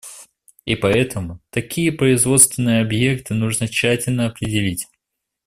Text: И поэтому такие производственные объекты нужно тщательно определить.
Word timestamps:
И 0.65 0.75
поэтому 0.75 1.41
такие 1.51 1.91
производственные 1.91 2.81
объекты 2.81 3.35
нужно 3.35 3.67
тщательно 3.67 4.25
определить. 4.25 4.87